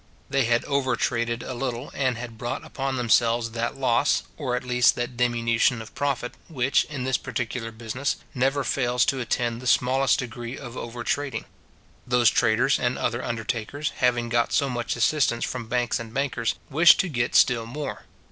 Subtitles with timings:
[0.31, 4.63] They had over traded a little, and had brought upon themselves that loss, or at
[4.63, 9.67] least that diminution of profit, which, in this particular business, never fails to attend the
[9.67, 11.45] smallest degree of over trading.
[12.07, 16.99] Those traders and other undertakers, having got so much assistance from banks and bankers, wished
[17.01, 18.05] to get still more.